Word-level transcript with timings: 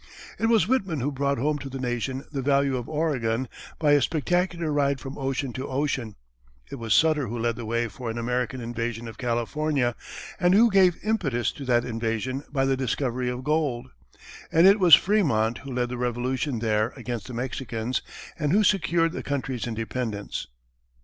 It 0.39 0.47
was 0.47 0.67
Whitman 0.67 0.99
who 0.99 1.11
brought 1.11 1.37
home 1.37 1.59
to 1.59 1.69
the 1.69 1.77
Nation 1.77 2.25
the 2.31 2.41
value 2.41 2.75
of 2.75 2.89
Oregon 2.89 3.47
by 3.77 3.91
a 3.91 4.01
spectacular 4.01 4.71
ride 4.73 4.99
from 4.99 5.15
ocean 5.15 5.53
to 5.53 5.67
ocean; 5.67 6.15
it 6.71 6.77
was 6.77 6.95
Sutter 6.95 7.27
who 7.27 7.37
led 7.37 7.55
the 7.55 7.65
way 7.67 7.87
for 7.87 8.09
an 8.09 8.17
American 8.17 8.61
invasion 8.61 9.07
of 9.07 9.19
California, 9.19 9.95
and 10.39 10.55
who 10.55 10.71
gave 10.71 10.97
impetus 11.03 11.51
to 11.51 11.65
that 11.65 11.85
invasion 11.85 12.43
by 12.51 12.65
the 12.65 12.75
discovery 12.75 13.29
of 13.29 13.43
gold; 13.43 13.89
and 14.51 14.65
it 14.65 14.79
was 14.79 14.97
Frémont 14.97 15.59
who 15.59 15.71
led 15.71 15.89
the 15.89 15.97
revolution 15.99 16.57
there 16.57 16.93
against 16.95 17.27
the 17.27 17.33
Mexicans, 17.35 18.01
and 18.39 18.51
who 18.51 18.63
secured 18.63 19.11
the 19.11 19.21
country's 19.21 19.67
independence. 19.67 20.47